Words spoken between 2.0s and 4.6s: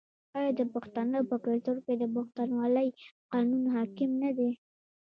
پښتونولۍ قانون حاکم نه دی؟